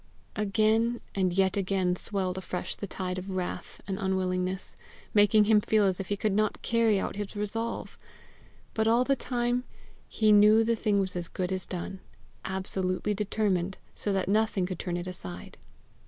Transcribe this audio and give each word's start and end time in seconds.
Again 0.35 0.99
and 1.13 1.31
yet 1.31 1.55
again 1.55 1.95
swelled 1.95 2.39
afresh 2.39 2.75
the 2.75 2.87
tide 2.87 3.19
of 3.19 3.29
wrath 3.29 3.81
and 3.87 3.99
unwillingness, 3.99 4.75
making 5.13 5.43
him 5.43 5.61
feel 5.61 5.83
as 5.83 5.99
if 5.99 6.07
he 6.07 6.17
could 6.17 6.31
not 6.33 6.63
carry 6.63 6.99
out 6.99 7.17
his 7.17 7.35
resolve; 7.35 7.99
but 8.73 8.87
all 8.87 9.03
the 9.03 9.15
time 9.15 9.63
he 10.07 10.31
knew 10.31 10.63
the 10.63 10.75
thing 10.75 10.99
was 10.99 11.15
as 11.15 11.27
good 11.27 11.51
as 11.51 11.67
done 11.67 11.99
absolutely 12.43 13.13
determined, 13.13 13.77
so 13.93 14.11
that 14.11 14.27
nothing 14.27 14.65
could 14.65 14.79
turn 14.79 14.97
it 14.97 15.05
aside. 15.05 15.59